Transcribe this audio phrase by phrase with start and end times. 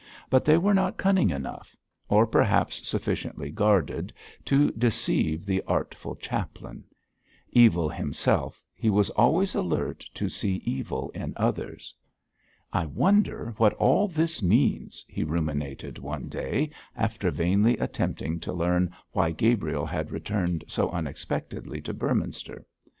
[0.31, 1.77] But they were not cunning enough
[2.09, 4.11] or perhaps sufficiently guarded
[4.45, 6.85] to deceive the artful chaplain.
[7.51, 11.93] Evil himself, he was always on the alert to see evil in others.
[12.73, 18.91] 'I wonder what all this means,' he ruminated one day after vainly attempting to learn
[19.11, 22.65] why Gabriel had returned so unexpectedly to Beorminster.